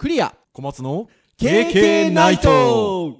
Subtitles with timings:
[0.00, 0.34] クリア。
[0.54, 3.18] 小松の KK ナイト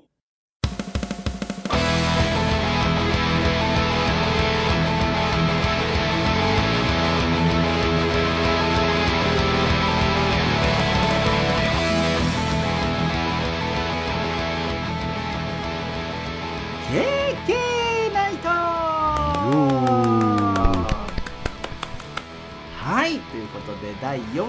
[23.61, 24.49] ことで第406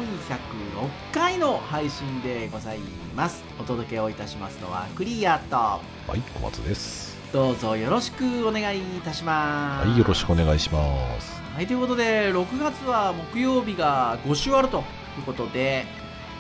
[1.14, 2.80] 回の配信でござい
[3.16, 5.82] ますお届けをいたしますのはクリアとは
[6.16, 7.20] い、小松です。
[7.34, 10.80] どうぞよろしくお願いいたしますはい、よろしくお願いしま
[11.22, 11.42] す。
[11.54, 14.82] はいということで6月は木曜日が5週あるとい
[15.20, 15.86] うことで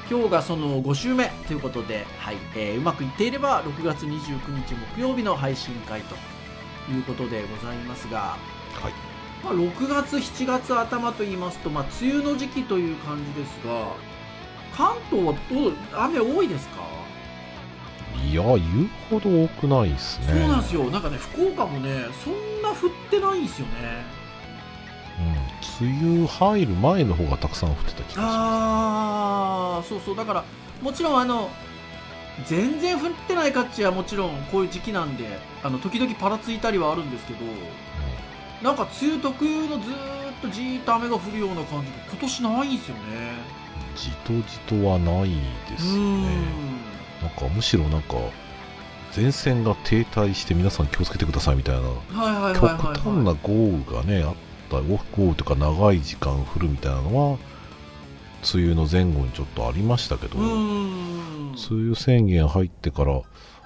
[0.10, 6.16] 今日がその5週目ということで、はいえーうまくいっていれば6月29日木曜日の配信会と
[6.92, 8.38] いうことでございますが
[8.74, 9.11] はい。
[9.44, 13.88] まあ、6月、7月頭と言いますと、まあ、梅雨の時期という感じですが、
[14.76, 16.82] 関東はどう雨多いですか、
[18.24, 20.28] いや、言うほど多くないですね。
[20.28, 24.06] そうなんですよ、なんかね、福岡もね、そんな降ってないんですよね。
[25.20, 25.88] うん。
[25.88, 28.24] 梅雨入る前の方がたくさん降ってた気がしま
[29.78, 30.44] あー、そうそう、だから、
[30.82, 31.50] もちろん、あの、
[32.46, 37.40] 全然降ってないかっちはもちろんこういう時期なんで、あの時々パラついたりはあるんですけど、
[38.64, 43.02] なんか梅雨特有のずーっとじーっと雨が降るような感じで、今年ないんですよね。
[43.96, 44.06] す。
[44.06, 45.30] じとじとはない
[45.70, 46.26] ですね。
[47.22, 48.16] なんかむしろなんか、
[49.16, 52.98] 前線が停滞して皆さん気をつけてくださいみたいな、極はい。
[53.00, 54.36] 端な豪雨がね、あっ
[54.70, 57.38] た、豪雨というか長い時間降るみたいなのは、
[58.54, 61.56] 梅雨の前後にちょっとありましたけど、梅ん。
[61.70, 63.22] 雨宣言入ってから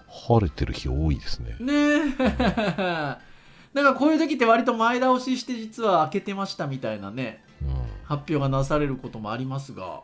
[0.09, 1.55] 晴れてる日多いですね。
[1.59, 1.73] ね
[2.19, 3.34] え。
[3.75, 7.67] なんかこういう時って割と前倒しして実は開けてましたみたいなね、うん。
[8.05, 10.01] 発表がなされることもありますが、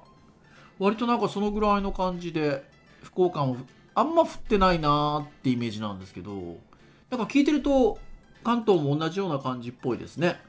[0.77, 2.69] 割となんかそのぐらいの感じで、
[3.01, 3.55] 福岡も
[3.95, 6.57] あんま降ってないなーってイメージなんですけど、
[7.09, 7.97] なんか聞いてると
[8.43, 10.41] 関東も同じような感じっぽいですね。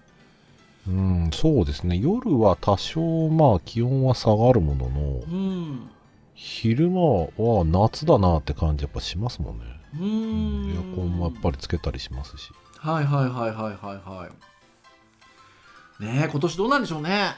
[0.89, 1.97] うん、そうですね。
[1.99, 5.91] 夜は多少、まあ、気温は下がるもののう、ん。
[6.35, 7.01] 昼間
[7.37, 9.65] は夏だなって感じやっぱしますもんね。
[9.95, 10.75] うーん。
[10.75, 12.51] エアコンもやっぱりつけたりしますし。
[12.83, 14.29] はいはいはいはいはいは
[16.01, 16.05] い。
[16.05, 17.37] ねえ、今年どうなんでしょうね。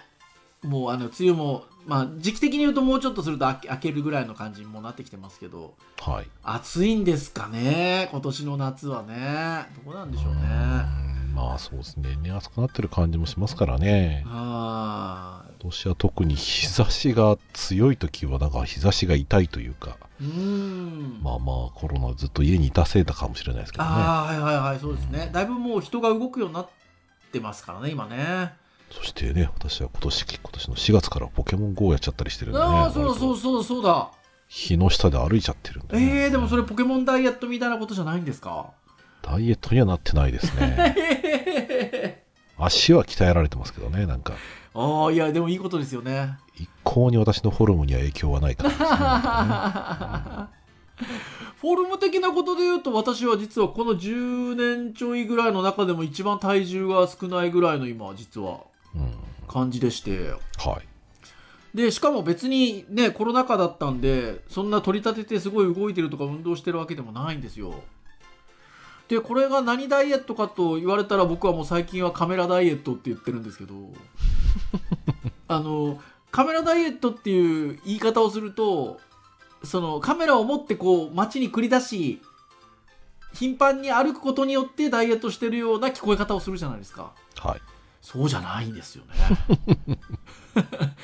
[0.63, 6.27] もうあの、梅雨も、まあ時期的に言うともうちょっとすると明けるぐらいの感じにもなってきてますけど、はい。
[6.43, 9.67] 暑いんですかね、今年の夏はね。
[9.85, 10.41] どうなんでしょうね。
[10.99, 12.17] うんまあそうですね。
[12.17, 14.25] ね、暑くなってる感じもしますからね。
[14.27, 20.25] は今年は特に日差しが強い時は、なんか日差しが痛いというか、い。
[20.25, 20.29] う。
[21.23, 23.91] まあまあコロナずっと家にいたせいだかもしれないですけどね。
[23.91, 25.31] ああ、はいはいはい、そうですね。
[25.33, 26.69] だいぶもう人が動くようになっ
[27.33, 28.53] てますからね、今ね。
[28.91, 32.67] そしてね、私は今年、今年の4月からポケモン GO やっちゃったりしてるんでね。
[32.67, 34.11] ああ、そうそうそうそうだ。
[34.49, 36.03] 日の下で歩いちゃってるんで、ね。
[36.03, 38.73] ええー、でもそれポケモンダイエットみたいなことじゃないんですか？
[39.23, 42.23] ダイエットにはなってないですね。
[42.59, 44.35] 足は鍛えられてますけどね、なんか。
[44.75, 46.37] ああ、いや、でもいいことですよね。
[46.57, 50.49] 一向に私のフォルムには影響はない感じですねな
[51.61, 58.61] フォルム的なことで言うと私は実はこの10年ちょいぐらいの中でも一番体重が少ないぐらいの今実は
[58.95, 59.13] ね。
[59.49, 60.33] 感じでしてうん。
[60.33, 61.77] はい。
[61.77, 67.83] でしかも別にねコロナ禍だったんでそんな取り立ててすごい動いてるとか運動してるわけでもないんですよ
[69.09, 73.75] でこれが何ダイエットかと言われたら僕はもう最近はカメラダイエットって言ってるんですけど
[75.49, 76.01] あの
[76.31, 79.01] カメラダイエットっていう言い方をすると
[79.63, 82.21] そのカメラを持ってこう街に繰り出し
[83.35, 87.61] 頻繁に歩くことによってダイエットしてるような聞こえ方をするじゃないですかはい。
[88.01, 89.15] そうじゃないんですよね。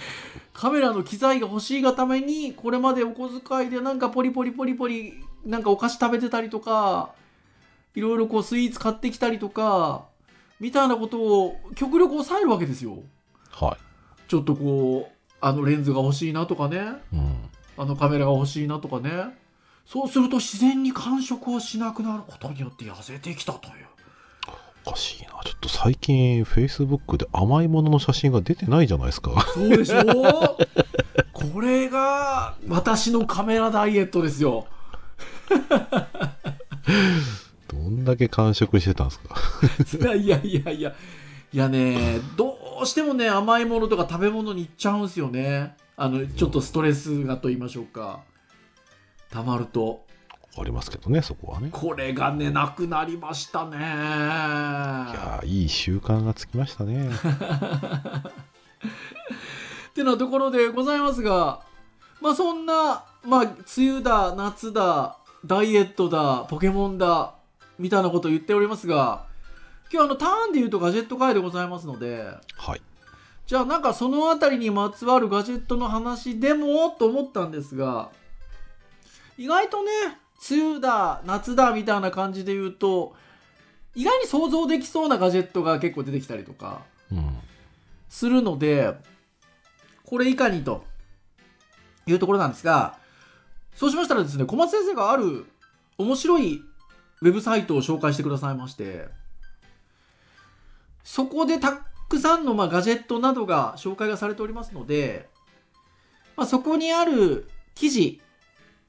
[0.53, 7.13] カメラの機材が欲しいがために、これまでお小遣いでなんかポリポリポリポリ、なんかお菓子食べてたりとか、
[7.95, 10.05] いろいろこうスイーツ買ってきたりとか、
[10.61, 12.99] みたいなことを極力抑えるわけですよ。
[13.51, 13.77] は
[14.29, 17.17] ちょっとこう、あのレンズが欲しいなとかね、い。
[17.17, 17.37] うん。
[17.77, 19.11] あのカメラが欲しいなとかね。
[19.87, 23.75] そうすると自然に感触をしなくなることによって痩せてきたという。
[24.87, 25.31] おかしいな。
[25.45, 29.33] ちょっと最近、Facebook で甘いものの写真が出てないじゃないですか。
[29.53, 30.57] そうでしょ
[31.33, 34.67] これが私のカメラダイエットですよ。
[37.67, 39.15] どんだけ完食してたんで
[39.87, 40.15] すか。
[40.15, 40.95] いやいやいやいや。
[41.53, 45.75] いやね、どうしてもね、甘いものとか食べ物にいっちゃうんすよね。
[45.97, 48.21] あの、ちょっとストレスがと言いましょうか。
[49.31, 50.05] 溜まると。
[50.57, 51.71] ありますけどね、そこはね。
[51.73, 53.77] これがね、なくなりましたね。
[53.79, 57.11] いやーいい習慣がつきましたね。
[59.91, 61.63] ってなところでございますが、
[62.21, 63.57] まあそんなまあ梅
[63.91, 67.35] 雨だ夏だダイエットだポケモンだ
[67.79, 69.27] みたいなことを言っておりますが
[69.93, 72.25] 今日あのターンで言うとガジェット会でございますので
[72.57, 72.83] はい。
[73.47, 78.11] じゃあなんかその辺りにまつわるガジェットの話でもと思ったんですが
[79.37, 79.91] 意外とね
[80.51, 83.15] 梅雨だ夏だみたいな感じで言うと
[83.97, 87.39] 意外に想像できそうなガジェットが結構出てきたりとかうん。
[88.09, 88.95] するので
[90.05, 90.85] これいかにと
[92.07, 92.99] いうところなんですが
[93.75, 95.47] そうしましたらですね小松先生がある
[95.99, 96.63] 面白い
[97.23, 99.09] ウェブサイトを紹介してくださいまして
[101.11, 101.73] そこでた
[102.09, 105.29] くさんのまあガジェットなどが紹介がされておりますので、
[106.37, 108.23] まあ、そこにある記事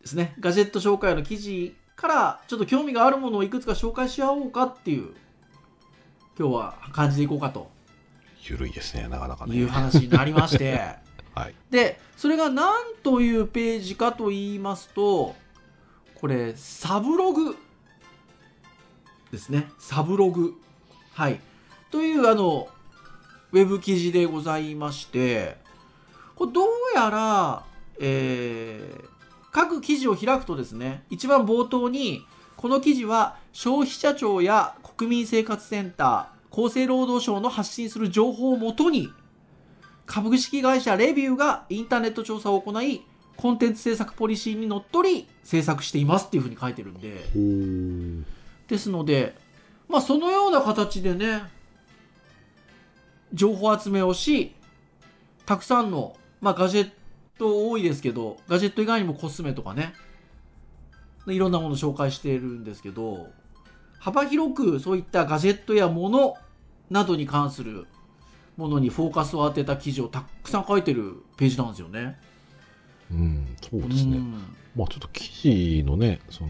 [0.01, 0.35] ですね。
[0.39, 5.15] ガジェット紹介の記事からちょっと興味があるものをいくつか紹介し合おうかっていう
[6.37, 7.71] 今日は感じでいこうかと。
[8.43, 9.55] ゆるいですね、なかなかね。
[9.55, 10.79] いう話になりまして。
[11.33, 11.55] はい。
[11.71, 12.71] でそれが何
[13.01, 15.35] というページかと言いますと
[16.13, 17.57] これサブログ
[19.31, 19.71] ですね。
[19.79, 20.53] サブログ。
[21.13, 21.41] はい
[21.91, 22.69] というあの
[23.51, 25.57] ウェブ記事でございまして
[26.35, 26.65] これどう
[26.95, 27.63] やら、
[27.99, 29.11] えー
[29.51, 39.09] 各記事を開くとですね一番冒頭にこの記事は消費者庁や国民生活センター厚生労働省の発信する情報をもとに
[40.05, 43.01] 株式会社レビューがインターネット調査を行い
[43.37, 47.25] コンテンツ制作ポリシーにのっとり制作していますっていうふうに書いてるんで。
[48.67, 49.35] ですので
[49.89, 51.43] まあそのような形でね
[53.33, 54.55] 情報集めをし
[55.45, 56.91] たくさんの、まあ、ガジェッ
[57.37, 59.93] ト多いですけどガジェット以外にもコスメとかね
[61.27, 63.27] いろんなものを紹介しているんですけど
[63.99, 66.35] 幅広くそういったガジェットやもの
[66.89, 67.87] などに関する
[68.57, 72.19] ものにフォーカスを当てた記事をたくさん書いてるページなんですよね。
[73.11, 74.17] うん、そうですね。
[74.17, 76.49] うんまあちょっと記事のね、その、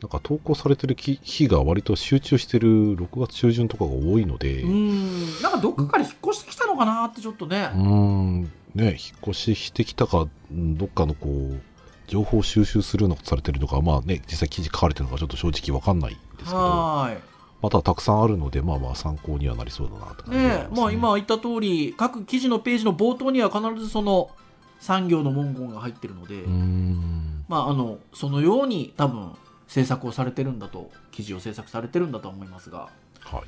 [0.00, 5.42] なんか投稿されてる日日が割と集中してる6月中旬とかが多いので、ううん。
[5.42, 7.70] なんかどっかから引っ越してきたのかなってちょっとね。
[7.74, 8.42] ーん、
[8.74, 8.96] ね、引っ
[9.28, 11.60] 越ししてきたか、うんどっかのこう、
[12.06, 17.20] 情報収集するのかされてるのか、まあね、実際記事書かれてるのかちょっと正直わかんないんですけど、はーい。
[17.60, 20.68] またたくさんあるので、まあまあ参考にはなりそうだなって感じではありね。
[20.72, 24.30] え、まあ今言った通り、各記事のページの冒頭には必ずその
[24.78, 29.32] 産業の文言が入ってるので、うーん、まああの、そのように多分
[29.68, 32.88] 制作をされてるんだと、記事を制作されてるんだと思いますが、
[33.20, 33.42] はい。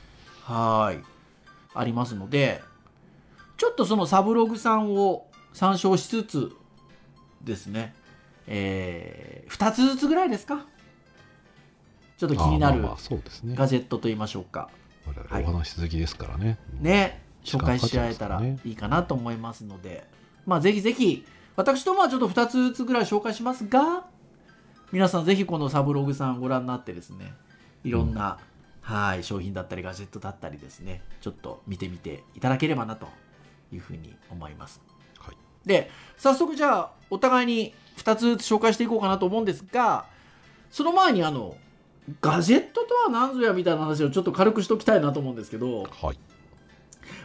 [0.45, 1.05] はーい。
[1.75, 2.63] ありますので、
[3.57, 6.53] ちょっとそのサブログさんを参照しつつ
[7.43, 7.95] ですね、
[8.47, 10.67] えー、2つずつぐらいですか？
[12.19, 12.83] ちょっと気になる。
[12.83, 14.69] ガジェットと言いましょうか。
[15.31, 16.59] お話し好きですからね。
[16.81, 20.07] ね、紹時間介し合えたらいいかなと思いますので、
[20.45, 21.25] まあぜひぜひ、
[21.57, 24.05] 私ともはちょっと2つずつぐらい紹介しますが、
[24.93, 27.33] 皆さんぜひこのサブログさんご覧になってですね、
[27.85, 28.39] いろんな、
[28.81, 33.07] はい、商品だったりガジェットだったりですね、ちょっと見てみていただければなと
[33.73, 34.81] いうふうに思います。
[35.19, 35.37] はい。
[35.65, 40.07] で、早速じゃあ、お互いに2つ紹介していこうかなと思うんですが、
[40.71, 41.57] その前にあの、
[42.21, 46.19] ガジェットとは何ぞやみたいな話をちょっと軽くしておきたいなと思うんですけど、はい。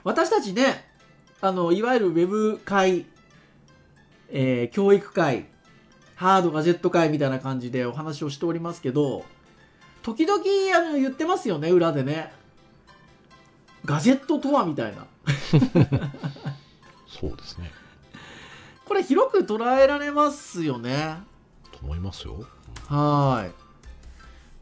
[0.03, 0.85] 私たちね、
[1.41, 3.07] あの、いわゆるウェブ会、
[4.29, 5.47] えー教育会、
[6.15, 9.25] ハードガジェット会みたいな感じでお話をしておりますけど、
[10.01, 10.41] 時々
[10.75, 12.31] あの言ってますよね、裏でね。
[13.83, 15.05] ガジェットとはみたいな。
[17.07, 17.71] そうですね。
[18.85, 21.17] これ広く捉えられますよね。
[21.71, 22.45] と思いますよ。
[22.87, 23.53] はーい。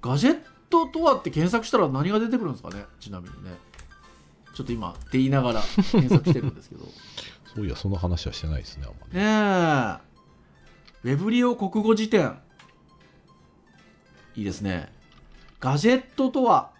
[0.01, 3.51] ガジェットとはって検索したら何が出てくるんですかねちなみにね。
[4.53, 6.85] ちょっと今って言いながら検索してるんですけど。
[7.53, 9.17] そういや、その話はしてないですね、あんまり。
[9.17, 10.12] ねえ。
[11.03, 12.37] ウェブリオ国語辞典。
[14.35, 14.89] いいですね。
[15.59, 16.71] ガジェットとは、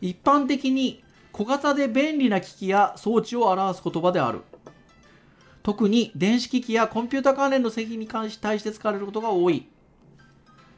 [0.00, 1.02] 一般的に
[1.32, 4.42] 小型で便利な機器や装置を表す言葉である。
[5.64, 9.66] 特に電子機器やコンピュータ関連の製品に関し対して使われることが多い。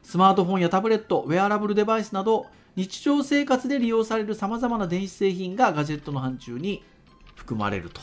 [0.02, 6.82] スマートフォンやタブレット、ウェアラブルデバイスなど、日常生活で利用される様々な電子製品がガジェットの範疇に
[7.34, 8.00] 含まれると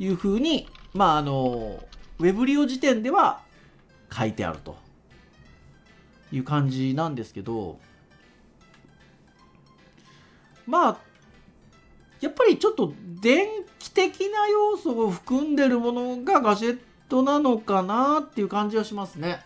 [0.00, 1.78] いうふうに、まああの、
[2.18, 3.40] ウェブ利用時点では
[4.12, 4.76] 書いてあると
[6.32, 7.78] いう感じなんですけど、
[10.66, 10.98] まあ、
[12.20, 13.46] やっぱりちょっと電
[13.78, 19.40] 気的な要素を含んでるものがガジェットなのかなっていう感じはしますね。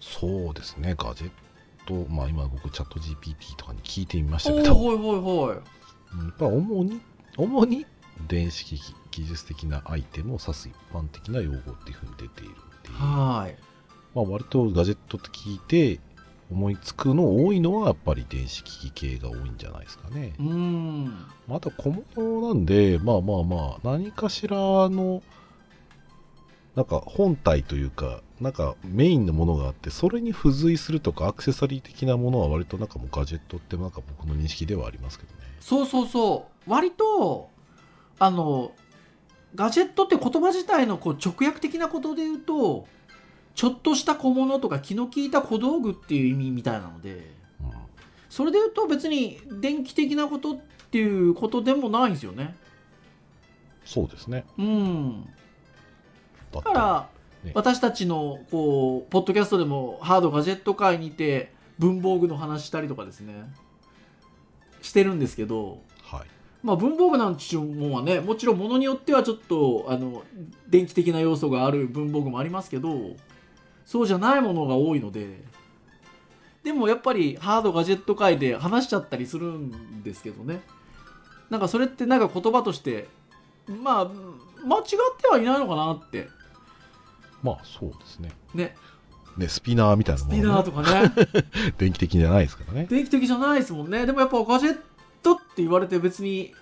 [0.00, 1.30] そうですね、ガジェッ
[1.86, 5.54] ト、まあ今僕、チャット GPT とかに聞いてみましたけど、ほいほいほい。
[5.54, 7.00] うんやっぱ主に、
[7.36, 7.86] 主に
[8.28, 13.56] 電子機器、技術的なアイテムを指す一般的な用語っていうふうに出ているんはい。
[14.14, 16.00] まあ、割とガジェットって聞いて
[16.50, 20.34] 思いつくの多いのはやっぱり電子機器系が多いんじゃないですかね。
[20.38, 21.26] うん。
[21.48, 25.22] また小物なんで、まあまあまあ、何かしらの、
[26.76, 35.40] なんか本体というか、なんかメインのものがあって、それに付随するとかアクセサリー的なものは割となんかもうガジェットってなんか僕の認識ではありますけどね。
[35.60, 36.70] そうそうそう。
[36.70, 37.50] 割と、
[38.18, 38.72] あの、
[39.54, 42.86] ガジェットって言葉自体のこう直訳的なことで言うと、
[43.54, 47.70] ちょっとした小物とか気の利いた小道具っていう意味みたいなので、うん
[48.28, 50.56] それで言うと別に電気的なことっ
[50.90, 52.54] ていうことでもないんですよね。
[53.86, 54.44] そうですね。
[54.58, 55.26] うん。
[56.52, 57.08] だから、
[57.44, 63.32] ね私たちのこうポッドキャストでもハードガジェット界にて文房具の話したりとかですね
[64.82, 65.80] してるんですけどはい。
[66.66, 70.24] まあ文房具なんちゅうもんはねもちろんものによってはちょっとあの
[70.68, 73.14] 電気的な要素がある文房具もありますけど
[73.84, 75.44] そうじゃないものが多いので
[76.64, 80.60] でもやっぱりハードガジェット界で話しちゃったりするんですけどね。
[81.50, 83.06] なんかそれってなんか言葉として
[83.68, 84.04] まあ
[84.64, 84.84] 間違っ
[85.20, 86.26] てはいないのかなって。
[87.44, 88.32] まあそうですね。
[88.52, 88.74] ね。
[89.36, 91.12] ね、スピナーみたいなスもの、ね、ピナーとかね。
[91.78, 92.86] 電気的じゃないですからね。
[92.90, 94.04] 電気的じゃないですもんね。
[94.04, 94.80] でもやっぱガジェッ
[95.26, 96.54] トって言われて別に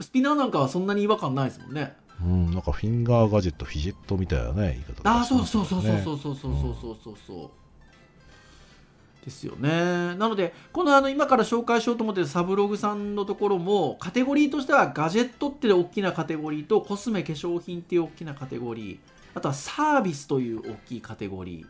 [0.00, 1.94] スピナーなんかはそんなに違和感ないですもんね。
[2.20, 9.24] うん、なんかフィンガーガジェット、フィジェットみたいなね、言い方ああそうそうそうそうねそうそうそうそうそうそうそう。
[9.24, 9.70] ですよね。
[10.16, 18.98] なのでこのあの今から紹介しようと思ってるサブログさんのところもカテゴリーとしてはガジェットっていう大きなカテゴリーとコスメ化粧品っていう大きなカテゴリー。
[19.34, 21.66] あとはサービスという大きいカテゴリー。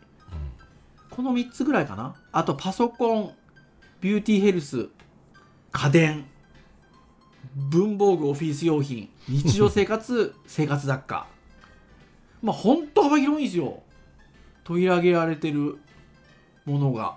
[1.10, 2.16] この3つぐらいかな。
[2.32, 3.32] あとパソコン
[4.00, 4.88] ビューティーヘルス
[5.74, 6.24] 家電
[7.56, 11.26] 文房具オフィス用品日常生活 生活雑貨。
[12.42, 13.82] まあほんと幅広いんですよ。
[14.62, 15.78] 取り上げられてる
[16.64, 17.16] ものが。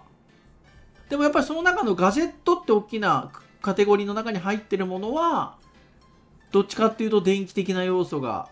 [1.07, 5.55] でもやっぱりその中のガジェットって大きなカテゴリーの中に入ってるものは
[6.51, 8.49] どっちかっていうと電気的な要素が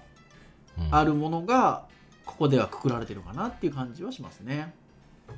[0.77, 0.95] うん。
[0.95, 1.87] あるものが
[2.25, 4.73] ここではくくられてるかなっていう感じはしますね。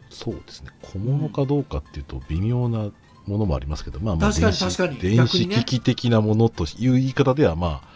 [0.09, 0.71] そうですね。
[0.81, 2.91] 小物かどうかっていうと微妙な
[3.27, 7.89] ものもありますけど、まあまあ確かに電子確かに電子機器的なものという言い方では、まあ、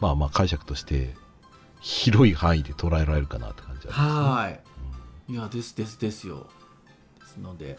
[0.00, 1.14] まあまあ解釈として
[1.80, 4.30] 広い範囲で捉えられるかなって感じはありますね。
[4.30, 4.66] はい。
[5.28, 6.46] いや、ですですですよ。
[7.20, 7.78] ですので、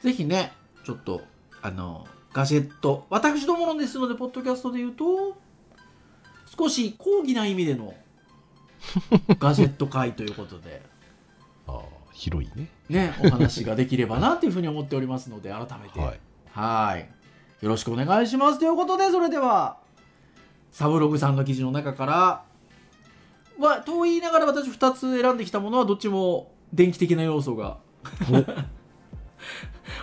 [0.00, 0.52] ぜひね、
[0.84, 1.22] ちょっと、
[1.62, 5.36] あの、ガジェット、私どものですので、ポッドキャストで言うと、
[6.56, 7.94] 少し高義な意味での
[9.38, 10.82] ガジェット会ということで、
[12.22, 12.68] 広いね。
[12.88, 16.20] ね、お話ができればなというふうに思っておりますので、改めて、はい。
[16.52, 17.08] はい。
[17.64, 18.60] よろしくお願いします。
[18.60, 19.78] ということで、それでは、
[20.70, 22.44] サブログさんの記事の中から、
[23.58, 27.78] まあ、と言いながら私2つ選んできたものは、どっちも電気的な要素が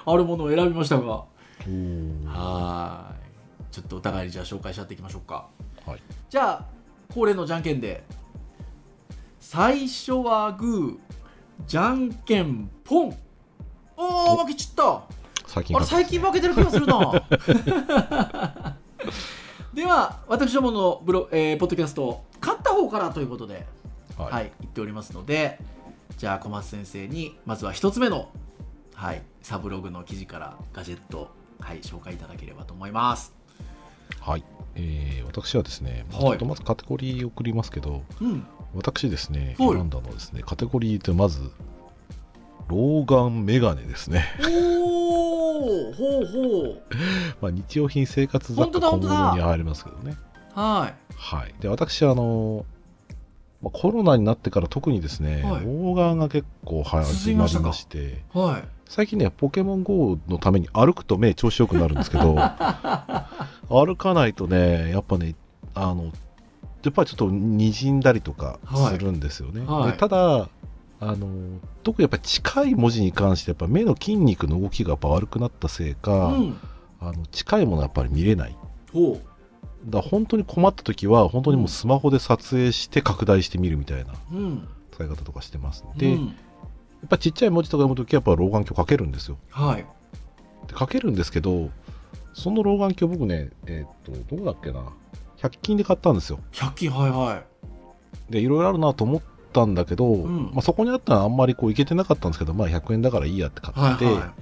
[0.06, 1.24] あるものを選びましたが、
[2.26, 3.16] は
[3.72, 3.74] い。
[3.74, 5.48] ちょっとお互いにじゃあ紹介し合っていきましょうか。
[5.86, 6.02] はい。
[6.30, 6.66] じゃあ、
[7.14, 8.04] 恒例のじゃんけんで、
[9.40, 11.19] 最初はグー、
[11.68, 13.18] じゃんけんポン
[13.98, 15.04] おー、負けちった。
[15.46, 17.28] 最近あれ最近負けてる気がするな。
[19.74, 23.68] では私どものブロ、えーポッドキャスト勝った方からということで、
[24.18, 24.26] は。
[24.26, 25.60] はいい言っておりますので
[26.18, 28.30] じゃあ小松先生にまずは一つ目の、
[28.94, 33.34] はい、サブログの記事からガジェット、はい、紹介いただければと思います。
[34.20, 34.44] はい。
[34.76, 36.30] えー私はですね、まあはい。
[36.32, 41.40] ちょっとまずカテゴリー送りますけど、うん私ですね、はい選んだのはですね、カテゴリーでまず、
[42.68, 44.26] 老眼メガネですね。
[44.48, 46.82] おおほうほう
[47.42, 50.18] まあ、日用品生活雑貨小だ本当だ物に入りますけどね。
[50.54, 51.54] ははい。
[51.60, 52.66] で、私、あの、
[53.62, 62.36] まあ、コロナになってから特にですね、はい老眼が結構始まりまして、いはい最近ね、ポケモン GO のために歩くと目調子よくなるんですけど、
[63.70, 65.36] 歩かないとね、やっぱね、
[65.76, 66.12] あの、
[66.84, 69.62] やっぱりちょっと滲んだりとかはいするんですよね。
[69.66, 70.50] はいでただ、
[71.02, 71.28] あの、
[71.84, 76.58] 特にやっぱり近い文字に関して、やっぱ目の筋肉の動きがやっぱ悪くなったせいか、うん
[77.02, 78.58] あの近いものはやっぱり見れない。
[78.92, 79.22] ほ
[79.86, 84.14] だ本当に困った時は、本当にもうスマホで撮影して拡大してみるみたいな
[84.92, 85.86] 使い方とかしてます。
[85.98, 86.36] で、うん
[87.02, 89.38] やっぱちっちゃい文字とか読むときはやっぱ老眼鏡かけるんですよ。
[89.50, 89.86] はい
[90.68, 91.70] でかけるんですけど、
[92.34, 94.84] その老眼鏡僕ね、えーっと、どうだっけな、
[95.42, 96.40] 100均で買ったんですよ。
[96.52, 97.44] 100均はいは
[98.30, 98.32] い。
[98.32, 99.22] で、いろいろあるなと思っ
[99.54, 100.52] たんだけど、ん。
[100.54, 104.34] まあ、そこにあったのはあんまりこういけてなかったんですけど、まあ100円だからいいやって買って、はいは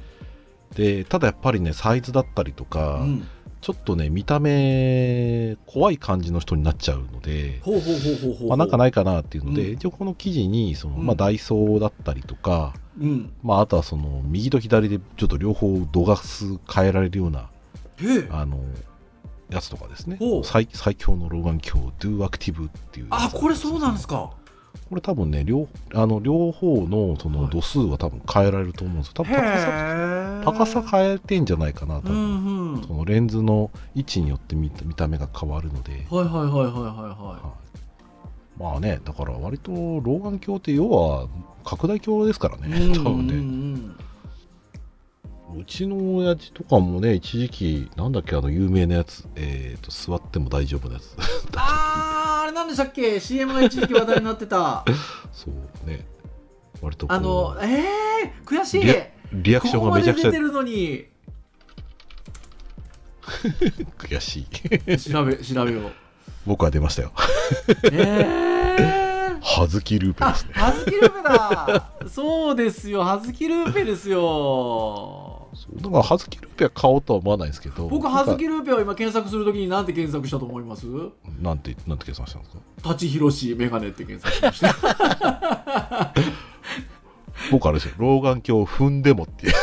[0.75, 3.27] で、ただやっぱりね、サイズだったりとか、いうん。
[3.59, 7.61] ちょっとね、見た目、怖い感じの人になっちゃうので、
[8.47, 9.73] まあ、なんかないかなっていうので、うん。
[9.73, 11.05] 一応この記事に、その、うん。
[11.05, 13.33] まあ、ダイソーだったりとか、うん。
[13.43, 17.49] まあ、あとはその、右と左でちょっと両方度が数変えられるような、
[18.29, 18.59] あの、
[19.49, 20.19] やつとかですね。
[20.43, 24.31] 最最強の老眼鏡、Do Active っていうあこれそうなんですか
[24.89, 29.13] これ多分ね、両あの両方のそはいの度数は多分変えられると思うんですよ。
[29.15, 32.13] 多分へ高さえ高さ変えてんじゃないかな、多う分。
[32.15, 36.05] んうんそのレンズの位置によって見た見た目が変わるので。
[36.09, 37.67] はいはいはいはいはいははい
[38.59, 41.27] まあね、だから割と老眼鏡って要は
[41.63, 43.33] 拡大鏡ですからいね、多分ね。
[43.35, 44.03] うんうんう
[45.65, 51.15] ちの親父とかもね、一時期、なんだっけ、あの有名なやつ、えっ、と、座っても大丈夫なやつ。
[51.55, 54.85] あーあれなんでしたっけ？CM が一時期話題になってた
[55.31, 56.05] そうね。
[56.81, 58.83] 割とあのえー、悔しい
[59.33, 61.05] リアクションがめちゃくちゃここまで出てるのに
[63.97, 64.97] 悔しい。
[64.99, 65.91] 調べ調べよう
[66.45, 67.11] 僕は出ましたよ。
[67.83, 69.06] えー、
[69.41, 70.51] はずきルーペあですね。
[70.53, 71.91] ハズキルーペだ。
[72.09, 73.03] そうですよ。
[73.03, 75.47] ハズキルーペですよ。
[75.75, 80.85] だから、はずきルーペは買おうとは思わないんですけど、僕ハズキルーペを今検索するときに何て検索したと思います？
[81.41, 82.61] なんて、なんて計算したんですか？
[82.83, 86.13] 舘ひろしメガネって検索しました。
[87.51, 89.53] 僕あれですよ、老眼鏡を踏んでもっていう。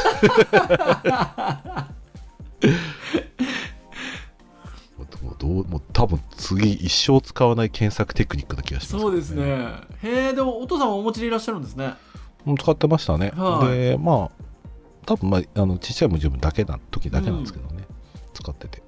[5.45, 9.45] もうどうもう多分次一生使わない検索テクニックな気がします、そうですね。
[10.03, 11.95] へえでもお父さんはお持ちでいらっしゃるんですね。
[12.47, 13.33] うん使ってましたね。
[13.35, 13.79] はい。
[13.79, 14.45] で、まあ、
[15.07, 17.85] 多分まあ、あのちっちゃい文字だけな時だけなんですけどね、
[18.35, 18.83] 使ってて。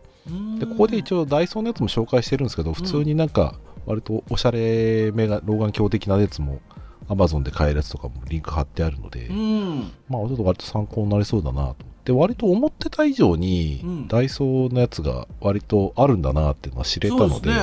[0.59, 3.55] で、ここで一応応ダイソーのやつも紹介してるんですけど、普通になんか、
[3.87, 6.61] 割とおしゃれめが老眼鏡的なやつも、
[7.09, 9.93] Amazon で買えるやつとかもリンク貼ってあるので、うん。
[10.09, 14.09] まあ、ちょっと割と参考になりそうだなと思って、割と思ってた以上に、うん。
[14.09, 17.57] ダイソーのやつが割とあるんだなっていうのは知れたので、ね。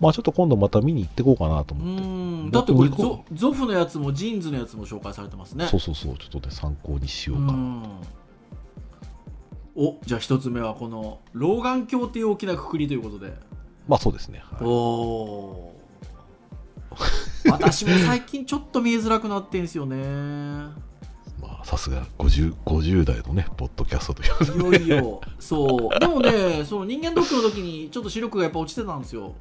[0.00, 2.50] まあちょっと今度また見に行ってこうかなとう思って、ん。
[2.50, 5.66] だってこれ僕ゾゾフのやつもジーンズのやつも紹介されてますね。
[5.68, 7.52] そうそうそう、ちょっとね、参考にしようかな。
[7.52, 7.82] うん。
[9.76, 13.32] おじゃあ一つ目はこの老眼鏡っていう大きなくくりということで。
[13.86, 14.42] まあそうですね。
[14.44, 14.64] はい。
[14.64, 15.78] おおー。
[17.50, 19.96] 私も最近ちょっと見えづらくなってんすよね
[21.58, 24.26] まあさすが50、50代のね、ポッドキャストとい
[24.70, 24.72] う。
[24.76, 25.20] いよいよ。
[25.38, 25.98] そう。
[25.98, 29.34] でもねその人間ドックの時にちょっと視力がやっぱ落ちてたんですよ。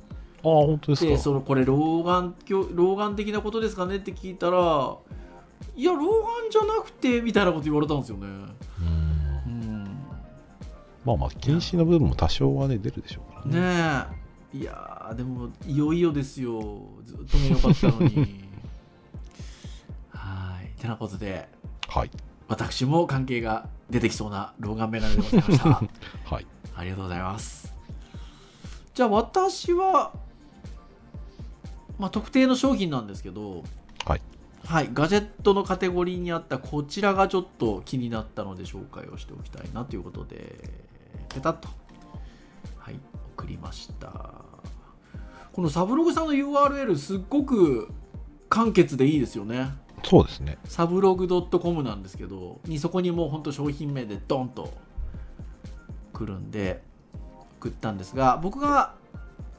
[0.44, 1.10] ああ、本当ですか？
[1.12, 4.98] でそのこれ老眼鏡老眼的なことですかねって聞いたら
[5.76, 8.26] いや老眼じゃなくてみたいなこと言われたんですよね。
[8.26, 8.48] うん。
[9.46, 9.84] うん。
[11.06, 13.60] まあまあ、禁止の部分も多少はね、出るでしょうからね。
[13.60, 14.08] ね
[14.54, 14.58] え。
[14.60, 16.82] いやーでもいよいよですよ。
[17.04, 18.44] ずっと目良かったのに。
[20.10, 20.80] はい。
[20.82, 21.48] てなことで
[21.88, 22.12] はい。
[22.48, 25.70] 私も関係が出てきそうな老眼メガネでございました。
[26.36, 26.48] はい。
[26.76, 27.74] ありがとうございます。
[28.94, 30.14] じゃあ私は、
[32.00, 33.64] まあ、特定の商品なんですけど
[34.06, 34.22] はい。
[34.66, 40.70] はい、ガジェットのカテゴリーにあったこちらがちょっと気になったので紹介をしておきたいなということで
[41.30, 41.70] ペタッと。
[42.78, 43.00] はい。
[43.38, 44.48] 送りました。
[45.54, 47.90] このサブログさんの URL すっごく
[48.50, 49.72] 簡潔でいいですよね
[50.08, 50.58] そうですね。
[50.66, 54.74] サブログ .com なんですけどにそこにもうほんと商品名でドンと
[56.14, 56.82] 来るんで
[57.60, 58.94] 送ったんですが僕が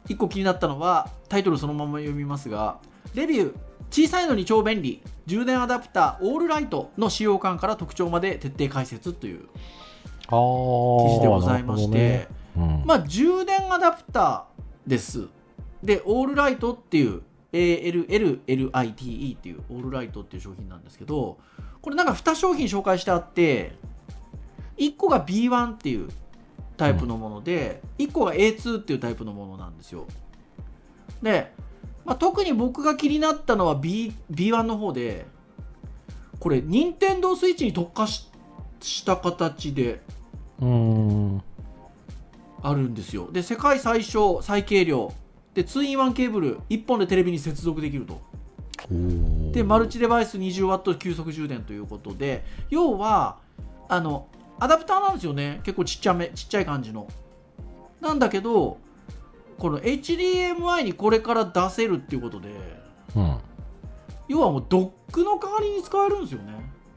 [0.07, 2.79] 1個気になったのはタイトルそのまま読みますが
[3.15, 3.55] レビュー
[3.91, 9.49] 小さいのに超便利充電アダプターオールライトの使用感から特徴まで徹底解説という。
[10.29, 15.27] 記事でございまして、ねうん、まあ充電アダプターです
[15.83, 21.39] でオールライトっていう ALLLITE っていうオールライトっていう商品なんですけど
[21.81, 23.73] これなんか2商品紹介してあって
[24.77, 26.09] 1個が B1 っていう
[26.79, 30.07] タイプのもので、1個が A2 っていうタイプのものなんですよ。
[31.21, 31.53] で、
[32.05, 35.27] まあ、特に僕が気になったのは B B1 の方で
[36.39, 38.31] これ任天堂スイッチに特化し
[38.81, 40.01] した形で
[40.61, 41.43] うーん。
[42.63, 43.29] あるんですよ。
[43.33, 45.13] で世界最小最軽量
[45.59, 48.21] で 2in1 ケーブル1本でテレビに接続できると。
[49.51, 53.38] でマルチデバイス 20W 急速充電ということで要は
[53.88, 54.29] あの
[54.61, 55.61] アダプターなんですよね。
[55.64, 57.09] 結構ちっちゃめちっちゃい感じの。
[58.01, 58.79] なんだけど
[59.59, 62.51] この HDMI にこれから出せるっていうことで
[63.16, 63.29] うん。
[63.29, 63.38] はい
[64.29, 66.53] 要はもうドックの代わりに使えるんですよね。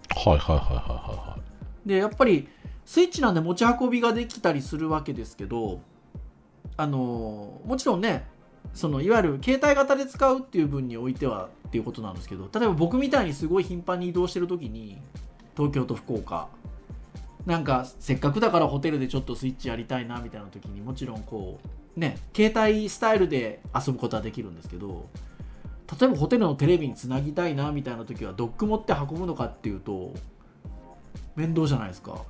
[0.09, 1.37] はいはいはいは
[1.85, 2.49] でやっぱり
[2.85, 5.79] スイッチなんで持ち運びができたりするわけですけど
[6.75, 8.27] あのもちろんね
[8.73, 15.01] そのいわゆる携帯型で使うっていう分においてはっていうことなんですけど例えば僕みたいにすごい頻繁に移動してる時に
[15.55, 16.47] 東京と福岡
[17.45, 21.59] なんかせっかくだからホテルでちょっとスイッチやりたいなみたいな時にもちろんこ
[21.97, 25.09] うね携帯スタイルで遊ぶことはできるんですけど
[25.99, 30.13] 例えばホテルのテレビにつなぎたいなみたいな時はドック持って運ぶのかっていうと
[31.35, 32.23] 面倒じゃないですか。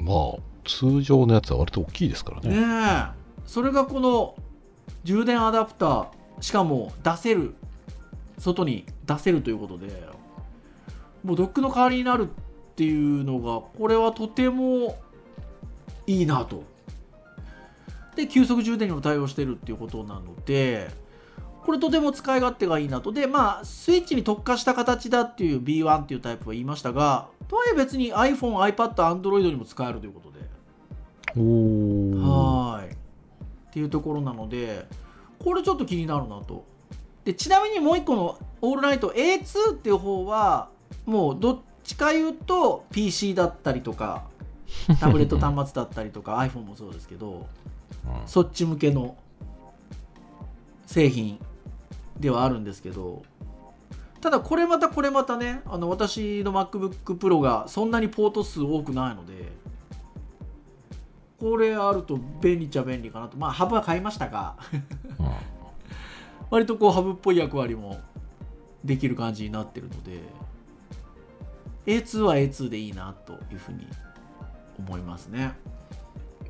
[0.00, 2.48] まあ通常のやつは割と大きいですからね。
[2.48, 3.24] ねえ。
[3.46, 4.34] それがこの
[5.04, 6.06] 充電アダプター
[6.40, 7.54] しかも出せる
[8.38, 10.08] 外に出せるということで
[11.22, 14.98] もうドックの代わりになるっていうのがこれはとても
[16.06, 16.64] いいなと。
[18.16, 20.88] で急速充電にも対応してるっていうことなので
[21.64, 23.10] これとても使い勝手がいいなと。
[23.10, 30.40] でまあスイッチに特化した形だっていう B1 っていうタイプは言いましたがとはいえ別に iPhone、iPad、Android にも使えるということで。
[31.36, 32.18] おー。
[32.20, 33.03] はーい。
[33.74, 34.86] っていうところなので、
[35.42, 36.64] これちょっと気になるなと。
[37.24, 40.68] で、ちなみにもう一個のオールナイト A2 っていう方は、
[41.06, 44.28] もうどっちか言うと PC だったりとか、
[45.00, 47.44] タブレット端末だったりとか iPhone もそうですけど、うん
[48.26, 49.16] そっち向けの
[50.86, 51.40] 製品
[52.20, 53.22] ではあるんですけど、
[54.20, 59.50] ただこれまたこれまたね、あの私の MacBook Pro がそんなにポート数多くないので、
[61.44, 63.36] これあると便利っちゃ便利かなと。
[63.36, 64.56] まあハブは買いましたが、
[65.20, 65.28] うん
[66.48, 68.00] 割とこうハブっぽい役割も
[68.82, 70.20] できる感じになってるので、
[71.84, 73.86] A2 は A2 でいいなというふうに
[74.78, 75.52] 思いますね。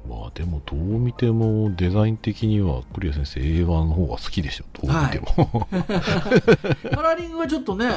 [0.09, 5.67] まあでもどう見てもデザイン的にはクリア先生 A1 の方が好きでしょどう見ても、
[6.95, 7.91] カラーリングがちょっとね、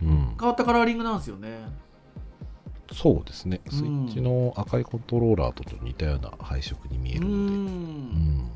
[0.00, 1.85] うん、変わったカラーリングなんですよね。
[2.92, 7.20] そうですねうんスイッチの赤いコントローラーとちょっと似たような配色に見えう。
[7.20, 8.50] るので、うんん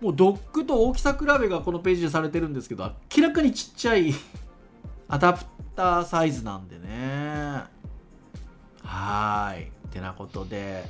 [0.00, 4.12] もうドックと大きさ比べがこのページでされてるんですけど、明らかにちっちゃい
[5.08, 5.44] アダプ
[5.76, 7.62] ターサイズなんでね。
[8.82, 9.70] はーい。
[9.90, 10.84] てなことで、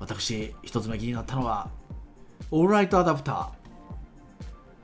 [0.00, 1.68] 私、一つ目気になったのは、
[2.50, 3.48] オールライトアダプター。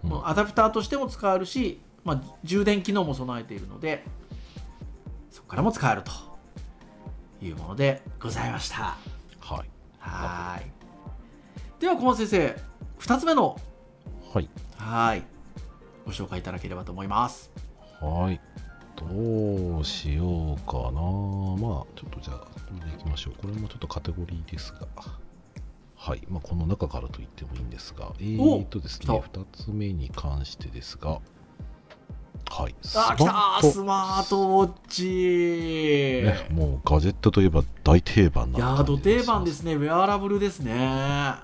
[0.04, 4.04] うんアダプターとしても使えるし、まあ、充電機能も備えているので、
[5.32, 6.12] そこからも使えると
[7.42, 8.96] いうものでございました。
[9.40, 9.70] はい。
[9.98, 10.70] はーい。
[11.80, 12.56] では、小松先生、
[13.00, 13.56] 2つ目の、
[14.32, 14.48] はい。
[14.76, 15.22] はーい、
[16.04, 17.50] ご紹介いただければと思います。
[18.00, 18.40] はい。
[18.96, 21.00] どうしようかな。
[21.00, 22.48] まあちょっとじゃあこ
[22.82, 23.34] れでいきましょう。
[23.34, 24.86] これもちょっとカテゴリーですが。
[25.96, 26.22] はい。
[26.28, 28.12] まあこの中からと言ってもいいんですが。
[28.18, 31.20] えーとですね来2つ目に関してですが
[32.50, 39.74] はいスあー、来たスマートウォッチ、ね、もうガジェットといえば大定番いやど定番ですね。
[39.74, 41.34] ウェアラブルですね。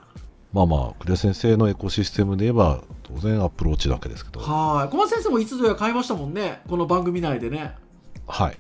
[0.53, 4.89] まあまあ、クリア先生のエコシステムで言えば、当然アプローチだけですけど、はい。
[4.91, 6.61] 小松先生もいつぞや買いましたもんね。
[6.69, 7.75] この番組内でね。
[8.27, 8.59] はい、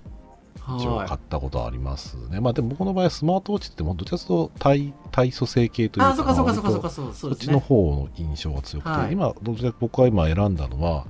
[0.78, 2.40] 一応は買ったことありますね。
[2.40, 7.60] まあでも僕の場合、スマートウォッチってもうどちらかというと体体組成系というか、あー、そっかそっかそっかそっまあか、そうそっちの。
[7.60, 11.06] 方の印象が強くて、はい今、どちらか僕が今選んだのは、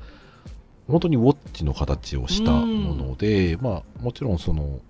[0.89, 4.81] 本当にウォッチの形をしたもので、まあもちろんその、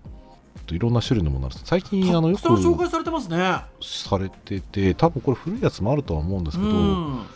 [0.70, 3.62] いろんな種類のものなんです最近あのよく紹介されてますね。
[3.80, 7.26] されてて多分これ古いやつもあるとは思うんですけど、うん。